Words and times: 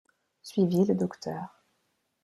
Suivi 0.41 0.83
de 0.83 0.95
Dr. 0.95 1.45